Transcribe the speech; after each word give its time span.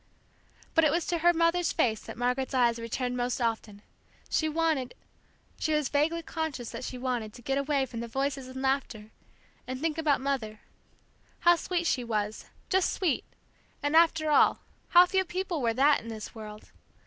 But 0.73 0.83
it 0.83 0.89
was 0.91 1.05
to 1.05 1.19
her 1.19 1.31
mother's 1.31 1.71
face 1.71 1.99
that 2.01 2.17
Margaret's 2.17 2.55
eyes 2.55 2.79
returned 2.79 3.15
most 3.15 3.39
often, 3.39 3.83
she 4.31 4.49
wanted 4.49 4.95
she 5.59 5.73
was 5.75 5.89
vaguely 5.89 6.23
conscious 6.23 6.71
that 6.71 6.83
she 6.83 6.97
wanted 6.97 7.33
to 7.33 7.41
get 7.43 7.59
away 7.59 7.85
from 7.85 7.99
the 7.99 8.07
voices 8.07 8.47
and 8.47 8.63
laughter, 8.63 9.11
and 9.67 9.79
think 9.79 9.99
about 9.99 10.19
Mother. 10.19 10.61
How 11.41 11.55
sweet 11.55 11.85
she 11.85 12.03
was, 12.03 12.45
just 12.67 12.91
sweet, 12.91 13.23
and 13.83 13.95
after 13.95 14.31
all, 14.31 14.61
how 14.89 15.05
few 15.05 15.23
people 15.23 15.61
were 15.61 15.75
that 15.75 16.01
in 16.01 16.07
this 16.07 16.33
world! 16.33 16.71